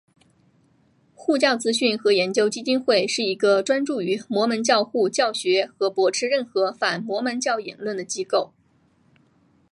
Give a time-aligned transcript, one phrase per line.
[1.13, 8.51] 护教资讯和研究基金会是一个专注于摩门教护教学和驳斥任何反摩门教言论的机构。